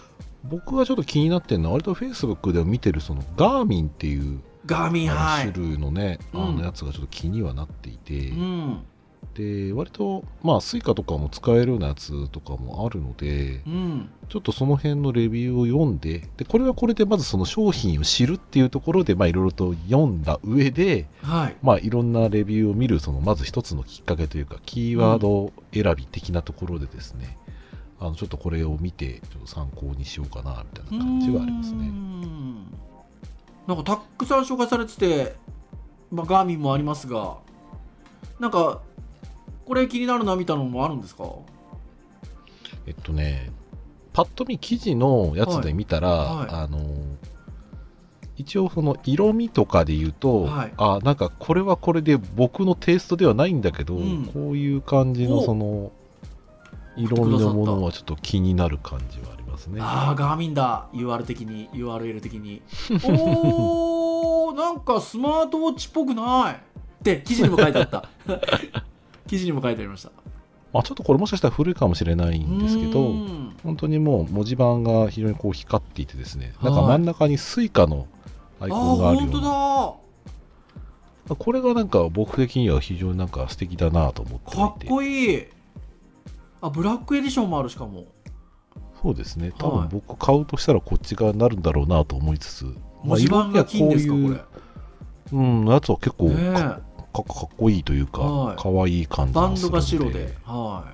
[0.45, 5.53] 僕がちょっと気になってるのは割とフェイスブックでも見てるその Garmin っていう Garmin、はい。
[5.53, 8.85] 種類のね、うんあのやつがちょっと気にはなっていて、うん。
[9.37, 14.11] で割とまあ Suica とかも使えるようなやつとかもあるのでうん。
[14.29, 21.57] ちょっとその辺のレビューを読んででこれはこれでまずその商品を知るっていうところでまあいろいろと読んだ上ではい。
[21.63, 27.37] まあいろんなレビューを見るそのまず一つのきっかけというかキーワード選び的なところでですね、
[28.01, 31.87] あのちょっとこれを見てちょっと参考にしようかなみたいな感じはありますうね。
[31.87, 32.67] ん
[33.67, 35.37] なんかたくさん紹介されてて、
[36.11, 37.39] まあ、ガーミンもありますが
[38.39, 38.81] なんか
[39.67, 41.25] これ気になるなみたいなのもあるんですか？
[42.87, 43.51] えっとね、
[44.13, 46.63] パッと見記事のやつで見たら、はいはい。
[46.65, 46.79] あの、
[48.37, 50.73] 一応その色味とかで言うと、はい。
[50.77, 54.27] あ、なんかこれはこれで僕のテイストではないんだけど、うん。
[54.33, 55.91] こういう感じのおその、
[56.97, 59.81] 色味のものはちょっと気になる感じはありますね。
[59.83, 60.87] ああ Garminだ。
[60.95, 62.63] UR 的に URL 的に。
[63.05, 66.55] おーなんかスマートウォッチっぽくない。
[66.55, 66.59] っ
[67.03, 68.09] て記事にも書いてあった
[69.27, 70.11] 記事にも書いてありました。
[70.73, 73.57] まあ、ちょっとこれもしかしたら古いかもしれないんですけど、ん。
[73.63, 76.73] 本当にもう文字盤が非常にこう光っていてですね、はい。
[76.73, 78.07] なんか真ん中にスイカの
[78.61, 79.49] アイあコンがあるよ本当うな
[81.29, 81.37] だ。
[81.37, 84.57] これがなんか僕的には非常になんか素敵だなと思っていて。
[84.57, 85.45] かっこいい。
[86.61, 88.05] あブラックエディションもあるしかも。
[89.03, 89.53] そうですね。
[89.59, 89.89] 多はい。
[89.89, 94.25] 分僕買うとしたらこっち側になるんだろうなと思いつつ、文字盤が金ですかこれ。
[94.25, 94.41] ういう
[95.33, 96.31] うんやつは結構
[97.23, 98.57] かかっこいいというか、はい。
[98.59, 100.85] 可愛い感じバンドが白で、は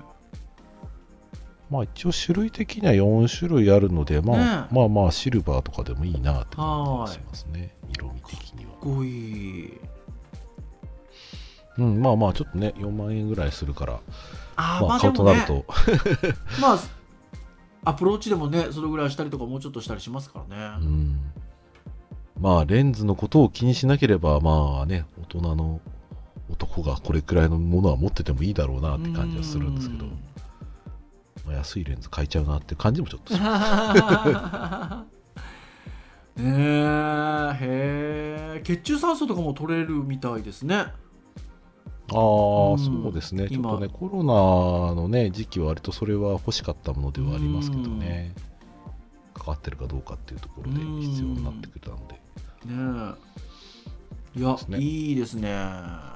[1.69, 7.75] まあ一応種類的には4種類あるので、まあ、ねまあまあシルバーとかでもいいなって感じがしますね。
[7.97, 8.71] 色味的には。
[8.71, 9.79] かっこいい。
[11.79, 13.99] うんまあまあちょっとね4万円ぐらいするから
[14.55, 15.65] あー、ままあ買うとなる、と、
[16.61, 16.79] まあ、
[17.85, 20.85] アプローチでもね、それぐらいしたりとか、もうちょっとしたりしますからね。
[20.85, 21.19] うん。
[22.39, 25.79] まあレンズのことを気にしなければまあね大人の
[26.49, 30.11] 男がこれくらいのものは持っててもいいだろうなって感じはするんですけどう、ん。
[31.45, 35.13] まあ安いレンズ買いちゃうなって感じもちょっとします。
[36.35, 38.61] ねえへえ。
[38.63, 40.75] 血中酸素とかも取れるみたいですね。
[40.75, 40.85] あ
[42.15, 42.79] あ、うん。
[42.79, 43.47] そうですね。
[43.47, 48.33] ちょっ今とね、コロナのね、時期は割とそれは欲しかったものではありますけどね。
[49.33, 51.01] かかってるかどうかっていうところでうん。
[51.01, 52.13] 必要になってくるので。
[52.65, 53.15] ね
[54.35, 54.39] え。
[54.39, 54.79] いやね。
[54.79, 56.12] いいですね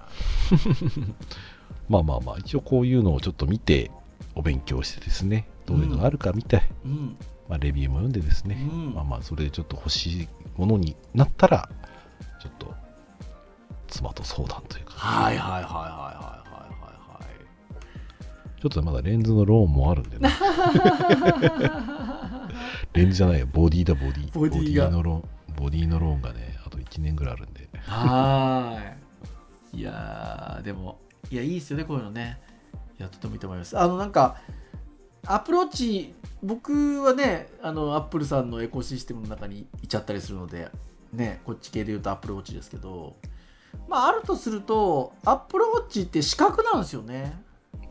[1.90, 3.92] まあまあまあ、一応こういうのをちょっと見て、
[4.36, 7.18] お勉強してですね、どういうのがあるか見て、うん。
[7.50, 8.94] まあレビューも読んでですね、うん。
[8.94, 11.70] まあまあ、それでちょっと欲しいものになったら、
[12.42, 12.74] ちょっと、
[13.88, 15.82] 妻と相談というか、はいはいはいはいはいは
[16.12, 16.38] いはい
[18.60, 20.30] ちょっとまだレンズのローンもあるんでね。
[22.94, 24.32] レンズじゃないよ、ボディだ、ボディ。
[24.32, 24.90] ボディが。
[24.90, 25.24] のローン、
[25.56, 27.70] ボディのローンがね、あと1年ぐらいあるんで。
[27.86, 29.07] はーい
[29.74, 31.00] いやーでも
[31.30, 32.40] いやいいですよねこういうのね。
[33.00, 33.78] いやとてもいいと思います。
[33.78, 34.38] あのなんか
[35.26, 40.70] アプローチ僕はねあのアップルさんのエコシステムの中にいっちゃったりするので
[41.12, 43.16] ねこっち系で言うとアップルウォッチですけど
[43.88, 47.40] まああるとするとアップルウォッチって四角なんですよね。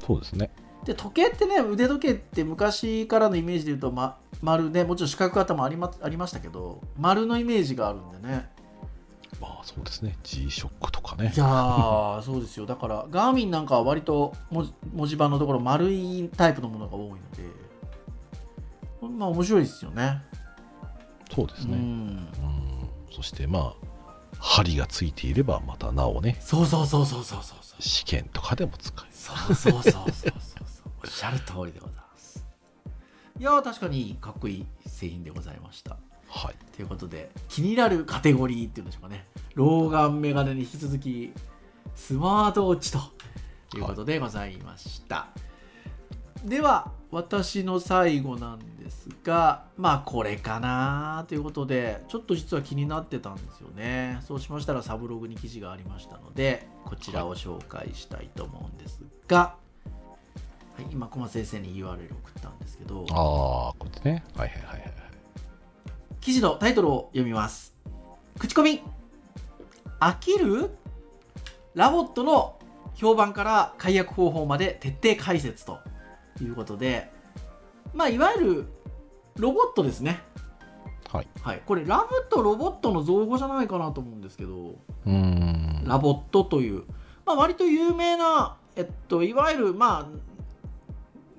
[0.05, 0.51] そうですね。
[0.85, 8.33] で時計ってね腕時計って昔からのイメージで言うと、ま、丸ねもちろん四角型もありまありましたけど丸のイメージがあるんでね。
[8.33, 8.56] まあ
[9.67, 10.17] そうですね。
[10.23, 11.39] G-SHOCK とかねい。
[11.39, 17.43] やーそうですよだからガーミンなんかは割と文字文字盤のところ丸いタイプのものが多いので
[19.19, 20.23] まあ面白いですよね
[21.33, 21.75] うそうですね。
[21.75, 21.83] うん。
[22.17, 22.29] ん
[23.11, 23.87] そしてまあ、
[24.39, 29.17] 針がついていれば、またなおね、そうそうそうそうそうそうそう試験とかでも使える。
[29.17, 32.47] そうそうそうそうそうそうおっしゃる通りでございます
[33.39, 35.97] いやー確かにかっこいい製品でございました
[36.37, 36.55] はい。
[36.77, 41.33] ということで気になるカテゴリーっていうんでしょうかね老眼メガネに引き続き
[41.95, 42.99] スマートウォッチと
[43.77, 45.29] いうことでございました、
[46.45, 59.57] では私の最後なんですがまあこれかなということでちょっと実は気になってたんですよねそうしましたらサブログに記事がありましたのでこちらを紹介したいと思うんですが、は
[60.81, 64.23] い、今駒先生に URL 送ったんですけどああ、こっちね。
[64.37, 65.06] はいはいはいはい。
[66.27, 67.73] 記事のタイトルを読みます。
[68.41, 68.83] 口コミ。
[70.01, 70.71] 飽きる
[71.75, 72.59] LOVOTの
[72.97, 75.79] 評判から解約方法まで徹底解説と
[76.43, 77.13] いうことで
[77.95, 78.67] まあいわゆる
[79.37, 80.19] ロボットですね。
[81.13, 81.29] はい。
[81.43, 81.63] はい。
[81.65, 84.71] これラブとロボットの造語じゃないかなと思うんですけど。
[84.71, 85.85] うーん。
[85.87, 86.83] LOVOTという、
[87.25, 90.07] まあ、割と有名な、えっと、いわゆる、まあ、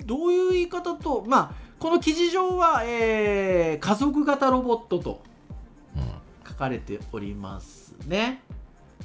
[0.05, 5.21] どういう言い方と、まあ、この記事上は、えー家族型ロボットと
[5.95, 8.41] うん書かれておりますね。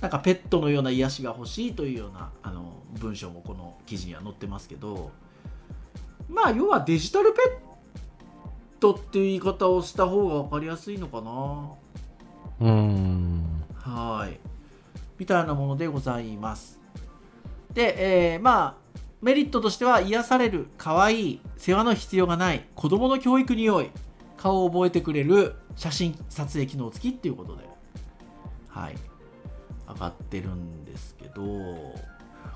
[0.00, 5.12] なんかペットのような癒しが欲しいというようなあの文章もこの記事には載ってますけど、
[6.28, 11.70] まあ、要はデジタルペットっていう言い方をした方が分かりやすいのかな。
[12.60, 13.64] うーん。
[13.74, 14.40] はい。
[15.18, 16.80] みたいなものでございます。
[17.72, 18.81] で、えーまあ、
[19.22, 23.90] メリットとしては癒される、可愛い、世話の必要がない、子供の教育に良い、
[24.36, 27.62] 顔を覚えてくれる写真撮影機能付きっていうことで、
[28.68, 28.96] はい。
[29.88, 31.42] 上がってるんですけど、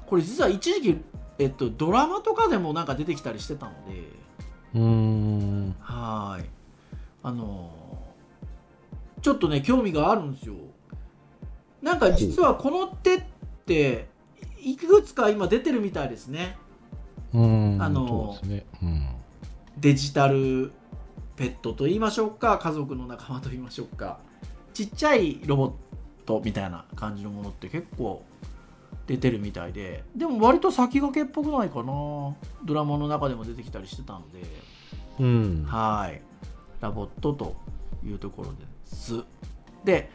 [0.06, 0.98] これ実は一時期、
[1.38, 4.02] えっと、ドラマとかでもなんか出てきたりしてたので、
[4.74, 5.76] うーん。
[5.80, 6.44] はい。
[7.22, 7.86] あのー
[9.22, 10.54] ちょっとね、興味があるんですよ。
[11.82, 13.22] なんか実はこの手っ
[13.66, 14.08] て、
[14.66, 16.58] いくつか今出てるみたいですね。
[17.32, 17.80] うーん。
[17.80, 18.66] あのね。
[18.82, 19.08] うん。
[19.78, 20.72] デジタル
[21.36, 24.18] ペットと言いましょうか、家族の仲間と言いましょうか。
[24.74, 25.72] ちっちゃいロボッ
[26.24, 28.24] トみたいな感じのものって結構
[29.06, 32.34] 出てるみたいで、でも割と先駆けっぽくないかな。
[32.64, 34.42] ドラマの中でも出てきたりしてたので。
[35.20, 35.64] うん。
[35.64, 36.20] はい。
[36.80, 37.54] ラボットと
[38.04, 39.22] いうところです。
[39.84, 40.10] で、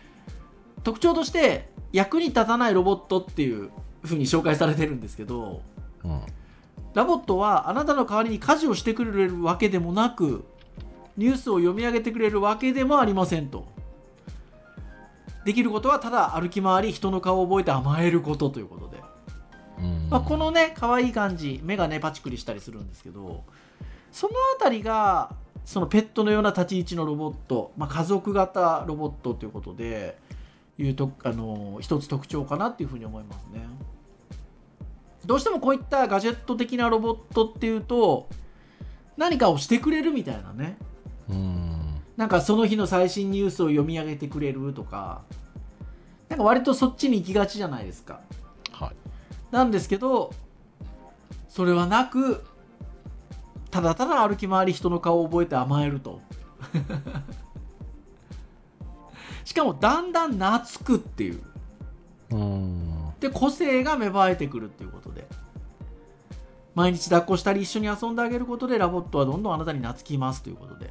[0.83, 3.69] 特徴として、役に立たないロボットっていう
[4.03, 5.61] 風に紹介されてるんですけど、
[6.03, 6.21] うん。
[6.93, 10.43] LOVOTはあなたの代わりに家事をしてくれるわけでもなく、
[11.17, 13.65] ニュースを読み上げてくれるわけでもありませんと。
[15.45, 19.11] できることはただ歩き回り人の顔を覚えて甘えることということで。
[20.09, 23.43] まあ、このね可愛い感じ目がねパチクリしたりするんですけど
[24.11, 25.33] そのあたりが
[25.65, 30.17] そのペットのような立ち位置のロボット、まあ、家族型ロボットということで
[30.77, 33.61] いうとあの一つ特徴かなっていうふうに思いますね
[35.25, 38.27] どうしてもこういったガジェット的なロボットっていうと
[39.17, 40.77] 何かをしてくれるみたいなね。
[41.29, 42.01] うん。
[42.17, 45.23] なんかその日の最新ニュースを読み上げてくれるとか。
[46.29, 48.21] なんか割とそっちに行きがちじゃないですか。
[48.71, 48.91] はい。
[49.51, 50.33] なんですけど
[51.49, 52.43] それはなく
[53.69, 56.21] ただただ歩き回り人の顔を覚えて甘えると。
[59.43, 61.41] しかもだんだん懐くっていう。
[62.31, 63.13] うん。
[63.19, 64.90] で個性が芽生えてくるっていう
[66.75, 70.85] 毎日抱っこしたり一緒に遊んであげることでラボットはどんどんあなたに懐きますということで。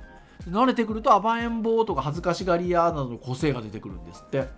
[0.45, 4.49] で慣れてくると甘えん坊とか恥ずかしがり屋などの個性が出てくるんですって。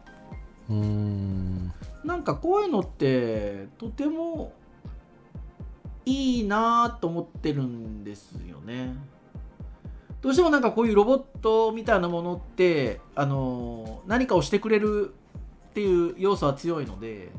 [0.70, 1.72] うん。
[2.04, 4.52] なんかこういうのってとても
[6.04, 8.94] いいなと思ってるんですよね。
[10.20, 15.14] どうしてもなんかこういうロボットみたいなものってあの何かをしてくれる
[15.70, 17.30] っていう要素は強いので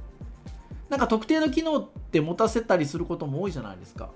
[0.94, 4.12] なんか特定の機能って持たせたりすることも多いじゃないですか。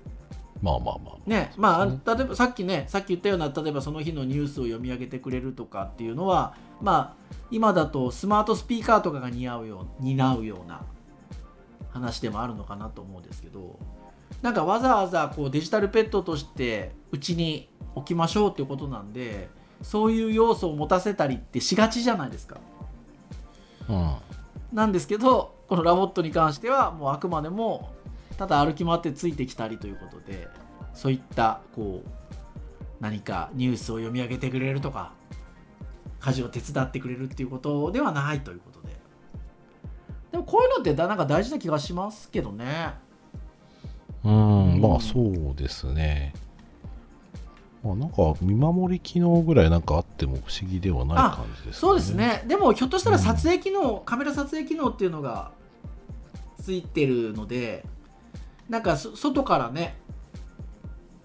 [0.62, 10.84] まあまあまあねまあ、そう例えばさっきねさっき言ったような例えばその日のニュースを読み上げてくれるとかっていうのはまあ今だとスマートスピーカーとかが似合うよう担うような
[11.90, 13.78] 話でもあるのかなと思うんですけど
[14.42, 19.48] なんかわざわざこうデジタルペットとしてうちに置きましょうっていうことなんで
[19.82, 22.58] そういう要素を持たせたりってしがちじゃないですか。
[23.88, 24.16] うん
[24.72, 27.90] なんですけどこのラボットに関してはもうあくまでも
[28.36, 30.48] ただ歩き回ってついてきたりということで
[30.94, 32.08] そういったこう
[33.00, 35.12] 何かニュースを読み上げてくれるとか
[36.20, 38.96] 家事を手伝ってくれるっていうことではないということで
[40.32, 42.94] でもこういうのってだなんか大事な気がしますけどね
[44.24, 46.34] うん、まあそうですね。
[47.88, 51.72] まあなんか見守り機能ぐらいなんかあっても不思議ではない感じですね。
[51.72, 52.10] そうです。
[52.14, 55.52] ねでもひょっとしたら撮影機能、カメラ撮影機能っていうのが
[56.60, 57.84] ついてるので
[58.68, 59.96] なんかそ外からね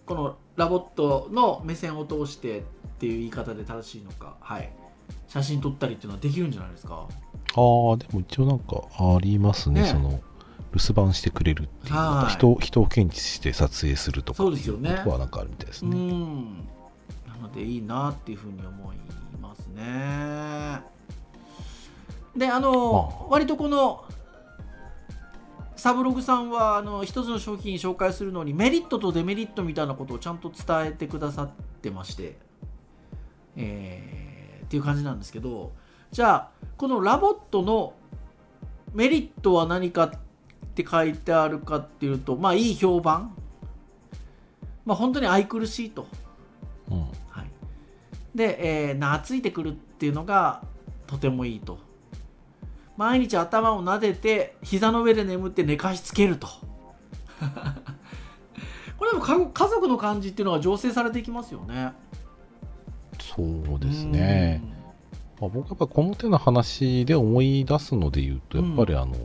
[0.05, 2.61] このラボットの目線を通してっ
[2.99, 4.71] ていう言い方で正しいのかはい
[5.27, 6.93] 写真撮ったりっていうのはできるんじゃないですか？
[6.95, 9.81] ああ、でも一応なんかありますね。
[9.81, 10.21] ねその
[10.73, 12.05] 留守番してくれるっていう、はい。
[12.05, 15.03] また人人を検知して撮影するとかそうですよね。
[15.05, 15.95] はなんかあるみたいですうね。
[15.95, 16.57] ん。
[17.27, 18.97] なのでいいなっていうふうに思い
[19.41, 20.81] ますね。
[22.35, 23.27] であの、まあ。
[23.29, 24.03] 割とこの
[25.75, 31.49] サブログさんはあの一つの商品紹介するのにメリットとデメリットみたいなことをちゃんと伝えてくださっ
[31.81, 32.37] てまして、
[33.57, 35.71] えーっていう感じなんですけど
[36.11, 37.93] じゃあこのラボットの
[38.93, 40.11] メリットは何かっ
[40.73, 43.35] て書いてあるかっていうとまあいい評判。
[44.85, 46.07] まあ本当に愛くるしいと、
[46.89, 46.99] うん。
[47.29, 47.47] はい、
[48.35, 50.63] で、えー懐いてくるっていうのが
[51.07, 51.77] とてもいいと。
[52.97, 56.47] 毎日頭を撫でて膝の上で眠って寝かしつけると。
[58.97, 61.93] これでもか家族の感じっていうのが醸成されていきますよね。
[63.19, 64.61] そうですね。
[65.41, 69.15] まあ、僕はやっぱこの手の話で思い出すので言うと、やっぱりあの、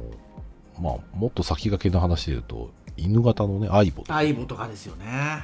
[0.80, 5.42] まあ、もっと先駆けの話で言うと、犬型のね、アイボとか、相棒とかですよね。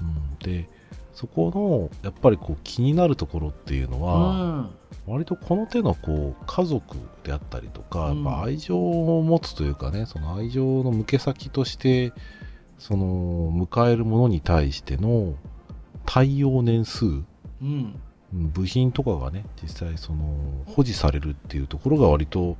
[0.00, 0.68] うん、で、
[1.14, 4.70] そこの、やっぱりこう気になるところっていうのうは、ん。
[5.06, 8.24] 割とこの手のこう家族であったりとか、うん。
[8.24, 12.12] やっぱ愛情を持つというかね、その愛情の向け先として、
[12.78, 15.34] その迎えるものに対しての
[16.06, 17.24] 対応年数、うん
[17.62, 18.00] うん。
[18.32, 22.56] 部品とかがね、実際その保持されるっていうところが割と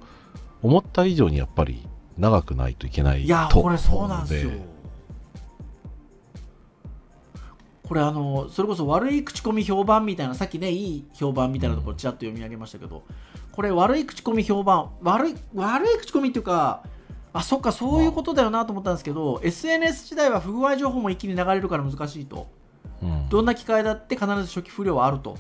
[0.63, 1.87] 思った以上にやっぱり
[2.18, 4.53] 長くないといけないいやとこれそうなんですよ。
[7.87, 13.03] これあのそれこそ悪い口コミ評判みたいなさっきねいい評判みたいなところちらっと読み上げましたけど、
[13.51, 16.85] これ悪い口コミ評判悪い悪い口コミっていうか
[17.35, 22.46] あそっかそういうことだよなと思ったんですけど SNS 時代は不具合情報も一気に流れるから難しいと。
[23.03, 23.29] うん。
[23.29, 25.37] どんな機械だって必ず初期不良はあると。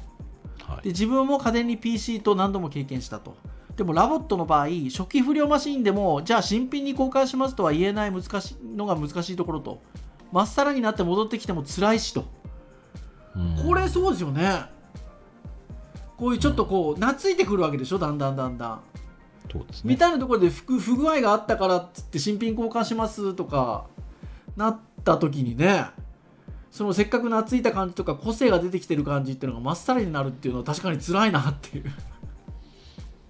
[0.62, 0.82] はい。
[0.82, 3.36] で自分も家電に PC と何度も経験したと
[3.76, 9.80] でもラボットの場合初期不良マシンでもじゃあ新品に交換しますとは言えない難しいのが難しいところと
[10.30, 12.24] まっさらになって戻ってきても辛いしと。
[13.34, 13.66] うん。
[13.66, 14.64] これそうですよね。
[16.16, 17.98] こういうちょっとこう懐いてくるわけでしょ？
[17.98, 18.80] だんだんだんだん。
[19.50, 19.92] そうですね。
[19.92, 23.86] みたいなところで不不具合があったからっつって新品交換しますとか
[24.56, 25.86] なった時にね
[26.70, 31.92] そのせっかく懐いた感じとか個性が出てきてる感じっていうのがまっさらになるっていうのは確かに辛いなっていう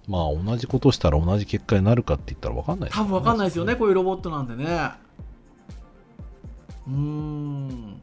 [0.07, 4.91] まあ同じことしたら同じ結果になるかって言ったら分かんないです多分わかんないですよねこういうロボットなんでね。
[6.87, 8.01] うーん。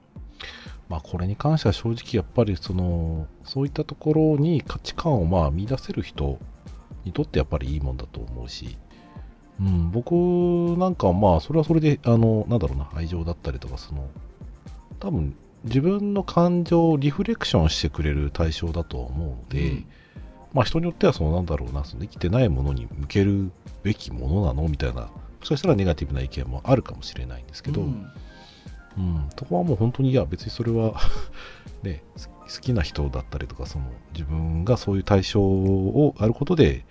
[0.88, 6.38] まあこれに関しては正直やっぱりそのそういったところに価値観をまあ見出せる人
[7.04, 8.76] にとってやっぱりいいもんだと思うし、
[9.60, 10.12] うん、僕
[10.78, 14.08] なんかはまあそれはそれであのなんだろうな愛情だったりとかその
[14.98, 19.86] 多分自分の感情をリフレクションしてくれる対象だとは思うので、うん
[20.52, 23.50] まあ人によってはそのなんだろうなその生きてないものに向ける
[23.82, 24.68] べきものなの？
[24.68, 25.10] みたいなも
[25.44, 28.10] しかしたらネガティブな意見もあるかもしれないんですけど、うん。
[28.98, 30.94] うん、そこはもう本当にいや別にそれは
[31.82, 36.84] ねす好きな人だったりとかその自分がそういう対象をあることで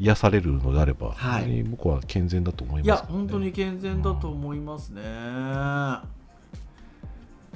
[0.00, 1.42] 癒されるのであれば、はい。
[1.42, 5.02] 本当に僕は健全だと思いいやますけどね、本当に健全だと思いますね、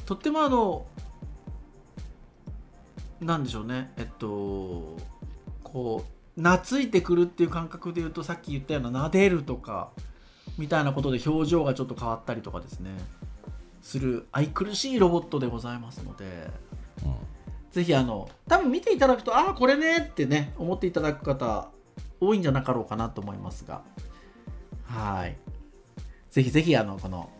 [0.06, 0.86] とってもあの
[3.20, 3.92] なんでしょうね。
[3.96, 4.96] えっと
[5.62, 6.04] こ
[6.36, 9.90] う懐いてくるっていう感覚で言うとさっき言ったような撫でるとか
[10.56, 12.90] みたいなことで表情がちょっと変わったりとかですね。
[13.82, 16.24] する愛くるしいロボットでございますので
[17.04, 17.14] うん。
[17.70, 21.70] ぜひあの多分見ていただくとああこれねってね思っていただく方
[22.20, 23.82] 多いんじゃなかろうかなと思いますが。
[24.84, 25.36] はい。
[26.30, 27.30] ぜひぜひあのこの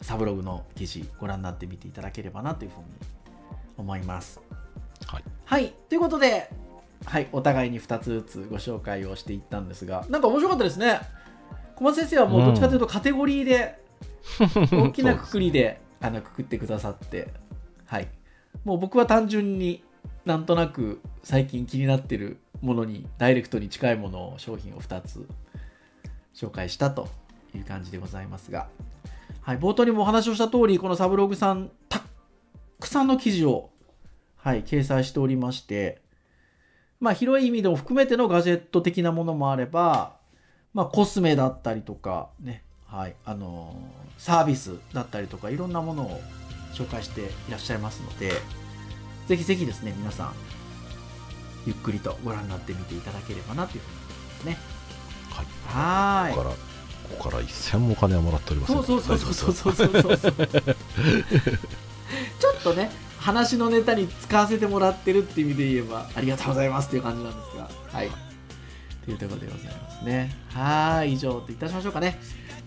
[0.00, 2.84] サブログの記事ご覧になってみていただければなというふうに
[3.76, 4.40] 思います
[5.06, 5.24] はい。
[5.44, 5.74] はい。
[5.88, 6.50] ということで
[7.04, 7.28] はい。
[7.32, 11.00] お互いに2つずつご紹介をしていったんですがなんか面白かったですね。
[11.76, 13.80] 小松先生はもうどっちかというとカテゴリーで
[14.72, 17.32] 大きなくくりであのくくってくださって
[17.86, 18.08] はい。
[18.64, 19.82] もう僕は単純に
[20.24, 25.26] なんとなく最近気になってるものにダイレクトに近いものを商品を2つ
[26.34, 27.08] 紹介したと
[27.54, 28.68] いう感じでございますが、
[29.42, 32.02] はい、冒頭にもお話をした通りこのサブログさんた
[32.78, 33.70] くさんの記事を、
[34.42, 36.00] はい、掲載しておりまして、
[36.98, 40.16] まあ、広い意味でも含めてのガジェット的なものもあれば、
[40.74, 46.20] まあ、コスメだったりとか、ね、はい、あのー、サービスだったりとか、いろんなものを
[46.74, 48.32] 紹介していらっしゃいますので、
[49.28, 50.34] ぜひぜひですね、皆さん、
[51.64, 54.58] ゆっくりとご覧になってみていただければなというふうに思いますね。
[55.30, 55.42] は
[56.24, 56.26] い。
[56.26, 56.58] はいここから、こ
[57.16, 60.32] こから一銭もお金はもらっております、そうそうそうそうそうそうそう。
[62.40, 62.90] ちょっとね、
[63.22, 67.70] 話のネタに使わせてもらってるっていう意味で言えばありがとうございますっていう感じなんですが。
[67.86, 68.10] はい。
[69.04, 70.34] というところでございますね。
[70.48, 72.18] はい以上といたしましょうかね。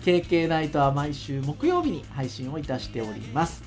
[0.06, 3.64] KK ナイトは毎週木曜日に配信をいたしております。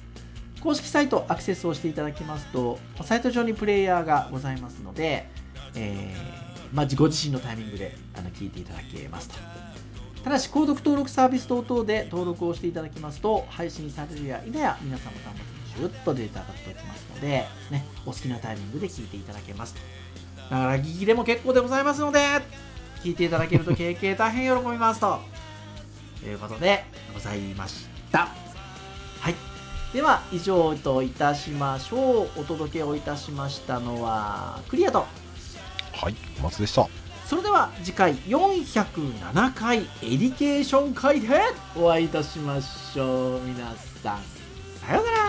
[0.62, 5.28] 公式サイトアクセスをしていただきますとサイト上にプレイヤーがございますので、
[5.76, 9.36] えーまあ、ご自身のタイミングであの聞いていただけますと。
[10.24, 19.80] ただし、購読登録サービス等々で登録をしていただきますと、配信されるや否や皆さんの端末にシュッとデータが届きますので、ね、お好きなタイミングで聞いていただけますと。
[20.50, 22.20] だから、聞きでも結構でございますので、
[23.02, 25.20] 聞いていただけると経験大変喜びますと。
[26.26, 28.28] いうことでございました。
[29.20, 29.34] はい。
[29.92, 32.40] では、以上といたしましょう。
[32.40, 35.06] お届けをいたしましたのは、クリアと。
[35.98, 36.86] はい小松でした
[37.26, 41.28] それでは次回407回 Education 会で
[41.76, 44.20] お会いいたしましょう皆さん
[44.86, 45.27] さようならさ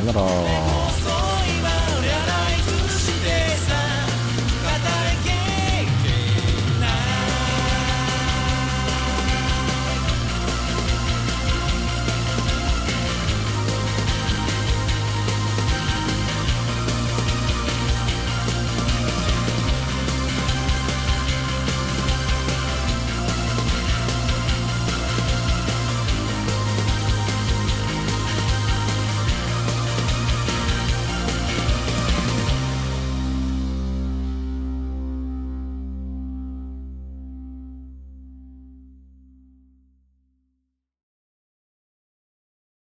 [0.00, 1.29] よなら。